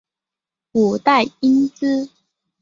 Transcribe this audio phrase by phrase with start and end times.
[0.71, 2.09] 五代因之。